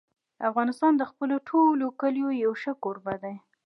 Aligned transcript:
افغانستان 0.49 0.93
د 0.97 1.03
خپلو 1.11 1.35
ټولو 1.49 1.85
کلیو 2.01 2.29
یو 2.43 2.51
ښه 2.61 2.71
کوربه 2.83 3.15
دی. 3.23 3.35